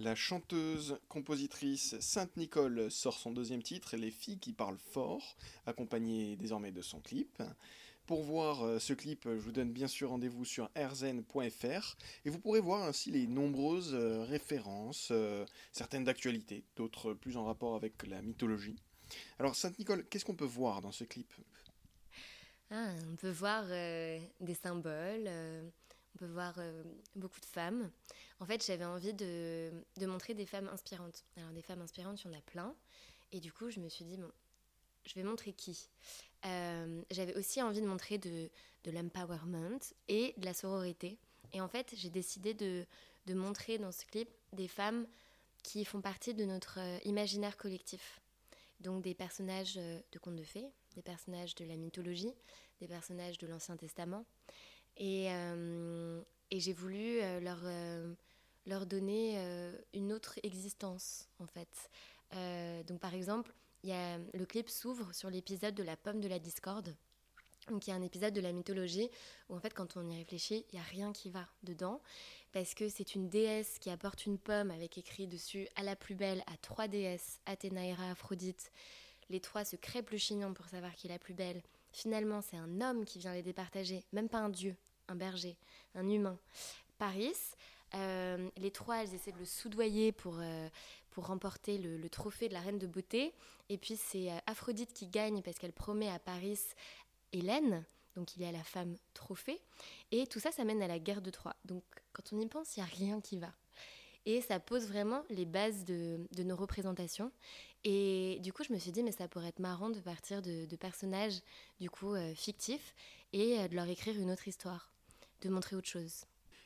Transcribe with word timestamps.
La 0.00 0.14
chanteuse, 0.14 0.98
compositrice 1.10 2.00
Sainte-Nicole 2.00 2.90
sort 2.90 3.18
son 3.18 3.32
deuxième 3.32 3.62
titre, 3.62 3.98
Les 3.98 4.10
filles 4.10 4.38
qui 4.38 4.54
parlent 4.54 4.78
fort, 4.78 5.36
accompagnée 5.66 6.36
désormais 6.36 6.72
de 6.72 6.80
son 6.80 7.00
clip. 7.00 7.42
Pour 8.06 8.22
voir 8.22 8.64
euh, 8.64 8.78
ce 8.78 8.94
clip, 8.94 9.24
je 9.24 9.40
vous 9.40 9.52
donne 9.52 9.70
bien 9.70 9.88
sûr 9.88 10.08
rendez-vous 10.08 10.46
sur 10.46 10.70
rzn.fr 10.74 11.98
et 12.24 12.30
vous 12.30 12.38
pourrez 12.38 12.60
voir 12.60 12.82
ainsi 12.84 13.10
les 13.10 13.26
nombreuses 13.26 13.92
euh, 13.92 14.24
références, 14.24 15.08
euh, 15.10 15.44
certaines 15.70 16.04
d'actualité, 16.04 16.64
d'autres 16.76 17.12
plus 17.12 17.36
en 17.36 17.44
rapport 17.44 17.76
avec 17.76 18.06
la 18.06 18.22
mythologie. 18.22 18.76
Alors 19.38 19.54
Sainte-Nicole, 19.54 20.06
qu'est-ce 20.08 20.24
qu'on 20.24 20.34
peut 20.34 20.46
voir 20.46 20.80
dans 20.80 20.92
ce 20.92 21.04
clip? 21.04 21.30
Ah, 22.70 22.94
On 23.12 23.16
peut 23.16 23.30
voir 23.30 23.66
des 23.66 24.54
symboles 24.54 25.28
on 26.14 26.18
peut 26.18 26.26
voir 26.26 26.54
euh, 26.58 26.82
beaucoup 27.14 27.40
de 27.40 27.46
femmes. 27.46 27.90
En 28.40 28.46
fait, 28.46 28.64
j'avais 28.64 28.84
envie 28.84 29.14
de, 29.14 29.70
montrer 30.00 30.34
des 30.34 30.46
femmes 30.46 30.68
inspirantes. 30.68 31.24
Alors, 31.36 31.50
des 31.50 31.62
femmes 31.62 31.82
inspirantes, 31.82 32.22
il 32.22 32.30
y 32.30 32.34
en 32.34 32.38
a 32.38 32.42
plein. 32.42 32.74
Et 33.32 33.40
du 33.40 33.52
coup, 33.52 33.70
je 33.70 33.80
me 33.80 33.88
suis 33.88 34.04
dit, 34.04 34.16
bon, 34.16 34.30
je 35.06 35.14
vais 35.14 35.22
montrer 35.22 35.52
qui? 35.52 35.88
Euh, 36.46 37.02
J'avais 37.10 37.36
aussi 37.36 37.62
envie 37.62 37.80
de 37.80 37.86
montrer 37.86 38.18
de, 38.18 38.50
l'empowerment 38.86 39.78
et 40.08 40.34
de 40.36 40.44
la 40.44 40.54
sororité. 40.54 41.18
Et 41.52 41.60
en 41.60 41.68
fait, 41.68 41.92
j'ai 41.96 42.10
décidé 42.10 42.54
de, 42.54 42.86
de, 43.26 43.34
montrer 43.34 43.78
dans 43.78 43.92
ce 43.92 44.04
clip 44.06 44.28
des 44.52 44.68
femmes 44.68 45.06
qui 45.62 45.84
font 45.84 46.00
partie 46.00 46.34
de 46.34 46.44
notre 46.44 46.80
euh, 46.80 46.98
imaginaire 47.04 47.56
collectif. 47.56 48.20
Donc 48.80 49.02
des 49.02 49.14
personnages 49.14 49.74
de 49.74 50.18
contes 50.18 50.36
de 50.36 50.42
fées, 50.42 50.72
des 50.96 51.02
personnages 51.02 51.54
de 51.54 51.66
la 51.66 51.76
mythologie, 51.76 52.32
des 52.80 52.88
personnages 52.88 53.36
de 53.36 53.46
l'Ancien 53.46 53.76
Testament. 53.76 54.24
Et, 54.96 55.26
euh, 55.30 56.20
et 56.50 56.60
j'ai 56.60 56.72
voulu 56.72 57.20
euh, 57.20 57.40
leur, 57.40 57.60
euh, 57.64 58.12
leur 58.66 58.86
donner 58.86 59.38
une 59.94 60.12
autre 60.12 60.38
existence, 60.42 61.28
en 61.38 61.46
fait. 61.46 61.90
donc, 62.86 63.00
par 63.00 63.14
exemple, 63.14 63.52
y 63.84 63.92
a, 63.92 64.18
le 64.34 64.46
clip 64.46 64.68
s'ouvre 64.68 65.12
sur 65.14 65.30
l'épisode 65.30 65.74
de 65.74 65.82
la 65.82 65.96
pomme 65.96 66.20
de 66.20 66.28
la 66.28 66.38
discorde. 66.38 66.94
Donc 67.68 67.86
il 67.86 67.90
y 67.90 67.92
a 67.92 67.96
un 67.96 68.02
épisode 68.02 68.34
de 68.34 68.40
la 68.40 68.52
mythologie 68.52 69.10
où 69.48 69.54
en 69.54 69.60
fait 69.60 69.74
quand 69.74 69.96
on 69.96 70.08
y 70.08 70.16
réfléchit, 70.16 70.64
il 70.70 70.76
n'y 70.76 70.80
a 70.80 70.84
rien 70.84 71.12
qui 71.12 71.30
va 71.30 71.46
dedans 71.62 72.00
parce 72.52 72.74
que 72.74 72.88
c'est 72.88 73.14
une 73.14 73.28
déesse 73.28 73.78
qui 73.78 73.90
apporte 73.90 74.26
une 74.26 74.38
pomme 74.38 74.70
avec 74.70 74.98
écrit 74.98 75.26
dessus 75.26 75.68
à 75.76 75.82
la 75.82 75.94
plus 75.94 76.14
belle 76.14 76.42
à 76.46 76.56
trois 76.56 76.88
déesses, 76.88 77.38
Athéna, 77.46 77.86
Héra, 77.86 78.10
Aphrodite. 78.10 78.72
Les 79.28 79.40
trois 79.40 79.64
se 79.64 79.76
crêpent 79.76 80.10
le 80.10 80.18
chignon 80.18 80.54
pour 80.54 80.66
savoir 80.66 80.94
qui 80.94 81.06
est 81.06 81.10
la 81.10 81.18
plus 81.18 81.34
belle. 81.34 81.62
Finalement 81.92 82.40
c'est 82.40 82.56
un 82.56 82.80
homme 82.80 83.04
qui 83.04 83.18
vient 83.18 83.34
les 83.34 83.42
départager, 83.42 84.04
même 84.12 84.28
pas 84.28 84.38
un 84.38 84.48
dieu, 84.48 84.74
un 85.10 85.16
berger, 85.16 85.56
un 85.94 86.08
humain. 86.08 86.38
Paris, 86.98 87.34
euh, 87.94 88.48
les 88.56 88.70
trois, 88.70 89.02
elles 89.02 89.14
essaient 89.14 89.32
de 89.32 89.38
le 89.38 89.44
soudoyer 89.44 90.12
pour, 90.12 90.36
euh, 90.38 90.68
pour 91.10 91.26
remporter 91.26 91.78
le, 91.78 92.08
trophée 92.08 92.48
de 92.48 92.54
la 92.54 92.60
reine 92.60 92.78
de 92.78 92.86
beauté. 92.86 93.34
Et 93.68 93.78
puis 93.78 93.96
c'est 93.96 94.30
euh, 94.30 94.38
Aphrodite 94.46 94.92
qui 94.92 95.06
gagne 95.06 95.42
parce 95.42 95.58
qu'elle 95.58 95.72
promet 95.72 96.08
à 96.08 96.18
Paris 96.18 96.58
Hélène. 97.32 97.84
Donc 98.16 98.36
il 98.36 98.42
y 98.42 98.46
a 98.46 98.52
la 98.52 98.62
femme 98.62 98.96
trophée. 99.14 99.60
Et 100.10 100.26
tout 100.26 100.40
ça, 100.40 100.52
ça 100.52 100.64
mène 100.64 100.82
à 100.82 100.88
la 100.88 100.98
guerre 100.98 101.22
de 101.22 101.30
Troie. 101.30 101.56
Donc 101.64 101.84
quand 102.12 102.32
on 102.32 102.40
y 102.40 102.46
pense, 102.46 102.76
il 102.76 102.80
n'y 102.80 102.84
a 102.84 102.88
rien 102.88 103.20
qui 103.20 103.38
va. 103.38 103.52
Et 104.26 104.42
ça 104.42 104.60
pose 104.60 104.86
vraiment 104.86 105.24
les 105.30 105.46
bases 105.46 105.84
de, 105.84 106.20
nos 106.38 106.56
représentations. 106.56 107.32
Et 107.84 108.38
du 108.42 108.52
coup, 108.52 108.62
je 108.64 108.72
me 108.72 108.78
suis 108.78 108.92
dit, 108.92 109.02
mais 109.02 109.12
ça 109.12 109.28
pourrait 109.28 109.48
être 109.48 109.60
marrant 109.60 109.88
de 109.88 109.98
partir 109.98 110.42
de, 110.42 110.66
personnages 110.76 111.40
du 111.80 111.88
coup 111.88 112.14
fictifs 112.34 112.94
et 113.32 113.66
de 113.66 113.74
leur 113.74 113.88
écrire 113.88 114.20
une 114.20 114.30
autre 114.30 114.46
histoire 114.46 114.90
de 115.42 115.48
montrer 115.48 115.76
autre 115.76 115.88
chose. 115.88 116.24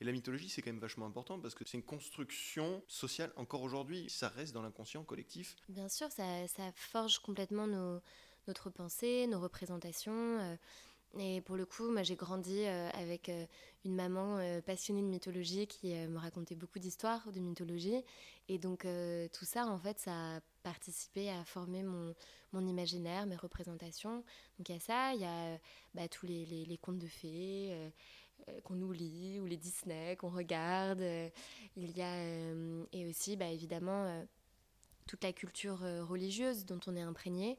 Et 0.00 0.04
la 0.04 0.12
mythologie, 0.12 0.48
c'est 0.48 0.60
quand 0.60 0.72
même 0.72 0.80
vachement 0.80 1.06
important 1.06 1.40
parce 1.40 1.54
que 1.54 1.64
c'est 1.64 1.78
une 1.78 1.82
construction 1.82 2.82
sociale 2.86 3.32
encore 3.36 3.62
aujourd'hui. 3.62 4.10
Ça 4.10 4.28
reste 4.28 4.52
dans 4.52 4.62
l'inconscient 4.62 5.02
collectif. 5.04 5.56
Bien 5.70 5.88
sûr, 5.88 6.10
ça, 6.12 6.46
ça 6.48 6.70
forge 6.74 7.18
complètement 7.20 7.66
nos, 7.66 8.00
notre 8.46 8.70
pensée, 8.70 9.26
nos 9.26 9.40
représentations. 9.40 10.38
Euh, 10.40 10.56
et 11.18 11.40
pour 11.40 11.56
le 11.56 11.64
coup, 11.64 11.90
moi 11.90 12.02
j'ai 12.02 12.16
grandi 12.16 12.64
euh, 12.66 12.90
avec 12.90 13.28
euh, 13.28 13.46
une 13.84 13.94
maman 13.94 14.38
passionnée 14.66 15.00
de 15.00 15.06
mythologie 15.06 15.66
qui 15.66 15.94
me 15.94 16.18
racontait 16.18 16.56
beaucoup 16.56 16.78
d'histoires 16.78 17.30
de 17.32 17.40
mythologie. 17.40 18.02
Et 18.48 18.58
donc 18.58 18.86
tout 19.32 19.44
ça, 19.44 19.66
en 19.66 19.78
fait, 19.78 19.98
ça 20.00 20.36
a 20.36 20.40
participé 20.64 21.30
à 21.30 21.44
former 21.44 21.84
mon, 21.84 22.12
mon 22.52 22.66
imaginaire, 22.66 23.26
mes 23.26 23.36
représentations. 23.36 24.24
Donc 24.58 24.68
il 24.68 24.72
y 24.72 24.76
a 24.76 24.80
ça, 24.80 25.14
il 25.14 25.20
y 25.20 25.24
a 25.24 25.58
bah, 25.94 26.08
tous 26.08 26.26
les, 26.26 26.44
les, 26.46 26.64
les, 26.64 26.78
contes 26.78 26.98
de 26.98 27.06
fées 27.06 27.92
qu'on 28.64 28.74
nous 28.74 28.92
lit, 28.92 29.40
ou 29.40 29.46
les 29.46 29.56
Disney 29.56 30.16
qu'on 30.16 30.30
regarde. 30.30 31.00
Euh, 31.00 31.28
il 31.76 31.96
y 31.96 32.02
a 32.02 32.14
euh, 32.14 32.84
et 32.92 33.06
aussi 33.06 33.36
bah, 33.36 33.48
évidemment 33.48 34.24
toute 35.06 35.22
la 35.22 35.32
culture 35.32 35.80
religieuse 36.08 36.64
dont 36.64 36.80
on 36.86 36.96
est 36.96 37.02
imprégné. 37.02 37.58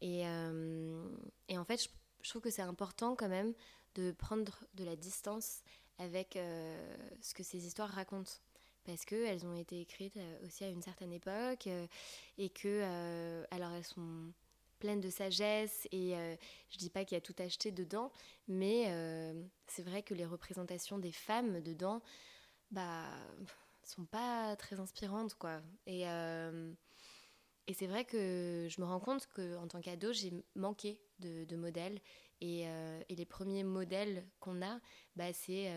Et, 0.00 0.22
et 1.48 1.58
en 1.58 1.64
fait, 1.64 1.82
je, 2.22 2.28
trouve 2.28 2.42
que 2.42 2.50
c'est 2.50 2.62
important 2.62 3.14
quand 3.16 3.28
même 3.28 3.52
de 3.94 4.12
prendre 4.12 4.64
de 4.74 4.84
la 4.84 4.96
distance 4.96 5.62
avec 5.98 6.38
ce 7.20 7.34
que 7.34 7.42
ces 7.42 7.66
histoires 7.66 7.90
racontent 7.90 8.32
parce 8.84 9.04
qu'elles 9.04 9.46
ont 9.46 9.54
été 9.54 9.80
écrites 9.80 10.18
aussi 10.44 10.64
à 10.64 10.68
une 10.68 10.82
certaine 10.82 11.12
époque 11.12 11.68
et 12.38 12.48
que 12.50 13.44
alors 13.52 13.72
elles 13.72 13.84
sont 13.84 14.32
pleine 14.78 15.00
de 15.00 15.10
sagesse 15.10 15.86
et 15.92 16.16
euh, 16.16 16.36
je 16.70 16.78
dis 16.78 16.90
pas 16.90 17.04
qu'il 17.04 17.16
y 17.16 17.18
a 17.18 17.20
tout 17.20 17.34
acheté 17.38 17.70
dedans, 17.70 18.10
mais 18.46 18.86
euh, 18.88 19.42
c'est 19.66 19.82
vrai 19.82 20.02
que 20.02 20.14
les 20.14 20.24
représentations 20.24 20.98
des 20.98 21.12
femmes 21.12 21.60
dedans, 21.60 22.02
bah, 22.70 23.06
sont 23.82 24.04
pas 24.04 24.56
très 24.56 24.80
inspirantes 24.80 25.34
quoi. 25.34 25.60
Et 25.86 26.08
euh, 26.08 26.72
et 27.66 27.74
c'est 27.74 27.86
vrai 27.86 28.04
que 28.06 28.66
je 28.70 28.80
me 28.80 28.86
rends 28.86 29.00
compte 29.00 29.26
qu'en 29.34 29.68
tant 29.68 29.80
qu'ado, 29.80 30.12
j'ai 30.14 30.32
manqué 30.54 31.02
de, 31.18 31.54
modèles. 31.54 32.00
Et, 32.40 32.62
et, 32.62 33.14
les 33.14 33.26
premiers 33.26 33.62
modèles 33.62 34.24
qu'on 34.40 34.62
a, 34.62 34.80
bah, 35.16 35.34
c'est 35.34 35.70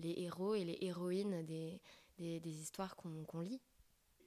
les 0.00 0.14
héros 0.16 0.56
et 0.56 0.64
les 0.64 0.78
héroïnes 0.80 1.44
des, 1.44 1.80
des 2.18 2.60
histoires 2.60 2.96
qu'on 2.96 3.40
lit. 3.40 3.60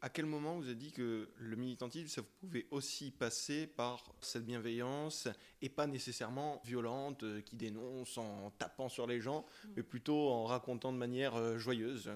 À 0.06 0.10
quel 0.10 0.28
moment 0.28 0.56
vous 0.58 0.66
avez 0.66 0.76
dit 0.76 0.92
que 0.92 1.32
le 1.36 1.56
militantisme, 1.56 2.08
ça 2.08 2.22
pouvait 2.22 2.68
aussi 2.70 3.10
passer 3.10 3.66
par 3.66 4.14
cette 4.22 4.46
bienveillance 4.46 5.28
et 5.64 5.68
pas 5.68 5.88
nécessairement 5.88 6.62
violente, 6.64 7.24
euh, 7.24 7.42
qui 7.42 7.56
dénonce 7.56 8.20
en 8.20 8.52
tapant 8.52 8.88
sur 8.88 9.08
les 9.08 9.20
gens, 9.20 9.48
mm. 9.64 9.70
mais 9.78 9.82
plutôt 9.82 10.30
en 10.30 10.46
racontant 10.46 10.94
de 10.94 11.00
manière 11.00 11.34
euh, 11.34 11.58
joyeuse? 11.58 12.12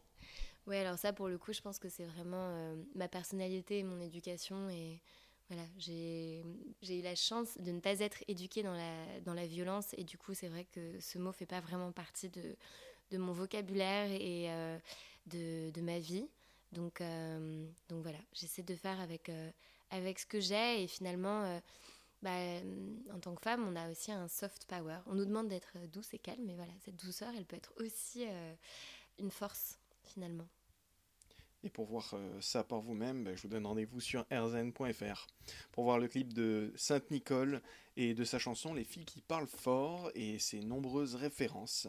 Oui, 0.68 0.78
alors 0.78 1.00
ça, 1.00 1.14
pour 1.14 1.30
le 1.30 1.40
coup, 1.40 1.52
je 1.52 1.62
pense 1.62 1.80
que 1.80 1.90
c'est 1.90 2.04
vraiment 2.04 2.52
euh, 2.52 2.76
ma 2.94 3.08
personnalité 3.08 3.80
et 3.80 3.84
mon 3.84 4.00
éducation. 4.00 4.70
Et 4.70 5.02
voilà, 5.48 5.64
j'ai 5.80 6.44
eu 6.88 7.02
la 7.02 7.16
chance 7.16 7.58
de 7.58 7.72
ne 7.72 7.80
pas 7.80 8.02
être 8.02 8.24
éduquée 8.28 8.62
dans 8.62 8.76
la, 8.76 9.20
dans 9.22 9.34
la 9.34 9.48
violence. 9.48 9.96
Et 9.98 10.04
du 10.04 10.20
coup, 10.20 10.36
c'est 10.36 10.50
vrai 10.50 10.68
que 10.76 11.00
ce 11.00 11.18
mot 11.18 11.32
fait 11.32 11.48
pas 11.48 11.60
vraiment 11.60 11.92
partie 11.92 12.30
de, 12.30 12.56
de 13.10 13.18
mon 13.18 13.34
vocabulaire 13.34 14.12
et 14.12 14.48
de, 15.26 15.72
de 15.72 15.82
ma 15.82 15.98
vie. 15.98 16.28
Donc, 16.72 17.02
euh, 17.02 17.68
donc 17.88 18.04
voilà, 18.04 18.20
j'essaie 18.34 18.64
de 18.64 18.76
faire 18.76 19.00
avec, 19.00 19.30
euh, 19.30 19.52
avec 19.90 20.20
ce 20.20 20.26
que 20.26 20.40
j'ai 20.40 20.84
et 20.84 20.88
finalement, 20.88 21.44
euh, 21.44 21.60
bah, 22.22 22.30
en 23.14 23.20
tant 23.20 23.34
que 23.34 23.42
femme, 23.42 23.68
on 23.68 23.76
a 23.76 23.90
aussi 23.90 24.12
un 24.12 24.28
soft 24.28 24.66
power. 24.66 25.00
On 25.08 25.16
nous 25.16 25.26
demande 25.26 25.48
d'être 25.48 25.78
douce 25.92 26.14
et 26.14 26.20
calme, 26.20 26.44
mais 26.46 26.56
voilà, 26.56 26.74
cette 26.82 26.98
douceur, 26.98 27.34
elle 27.36 27.46
peut 27.46 27.56
être 27.56 27.74
aussi 27.78 28.26
une 29.18 29.32
force 29.32 29.80
finalement. 30.04 30.48
Et 31.64 31.70
pour 31.70 31.86
voir 31.86 32.14
ça 32.40 32.64
par 32.64 32.80
vous-même, 32.82 33.24
bah, 33.24 33.36
je 33.36 33.42
vous 33.42 33.48
donne 33.48 33.66
rendez-vous 33.66 34.00
sur 34.00 34.26
rzn.fr 34.32 35.28
pour 35.72 35.86
voir 35.86 35.98
le 35.98 36.08
clip 36.08 36.34
de 36.34 36.72
Sainte-Nicole 36.76 37.62
et 37.98 38.14
de 38.14 38.24
sa 38.24 38.40
chanson 38.40 38.74
Les 38.74 38.86
filles 38.86 39.06
qui 39.06 39.22
parlent 39.22 39.48
fort 39.48 40.12
et 40.14 40.40
ses 40.40 40.60
nombreuses 40.60 41.16
références. 41.16 41.88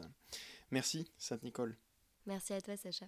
Merci 0.71 1.11
Sainte-Nicole. 1.17 1.77
Merci 2.25 2.53
à 2.53 2.61
toi 2.61 2.75
Sacha. 2.77 3.07